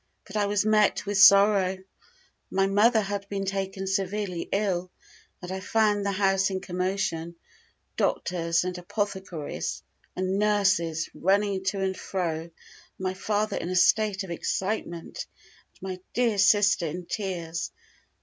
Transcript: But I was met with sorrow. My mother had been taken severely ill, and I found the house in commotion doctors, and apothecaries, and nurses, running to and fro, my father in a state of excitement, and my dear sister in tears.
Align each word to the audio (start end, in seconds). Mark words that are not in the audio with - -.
But 0.25 0.35
I 0.35 0.47
was 0.47 0.65
met 0.65 1.05
with 1.05 1.19
sorrow. 1.19 1.77
My 2.49 2.65
mother 2.65 3.01
had 3.01 3.29
been 3.29 3.45
taken 3.45 3.85
severely 3.85 4.49
ill, 4.51 4.89
and 5.43 5.51
I 5.51 5.59
found 5.59 6.03
the 6.03 6.13
house 6.13 6.49
in 6.49 6.59
commotion 6.59 7.35
doctors, 7.97 8.63
and 8.63 8.75
apothecaries, 8.79 9.83
and 10.15 10.39
nurses, 10.39 11.07
running 11.13 11.63
to 11.65 11.81
and 11.81 11.95
fro, 11.95 12.49
my 12.97 13.13
father 13.13 13.57
in 13.57 13.69
a 13.69 13.75
state 13.75 14.23
of 14.23 14.31
excitement, 14.31 15.27
and 15.69 15.81
my 15.83 15.99
dear 16.15 16.39
sister 16.39 16.87
in 16.87 17.05
tears. 17.05 17.71